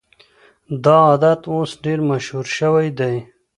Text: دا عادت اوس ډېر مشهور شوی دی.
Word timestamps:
دا 0.83 0.95
عادت 1.07 1.41
اوس 1.53 1.71
ډېر 1.83 1.99
مشهور 2.09 2.45
شوی 2.57 2.87
دی. 2.99 3.15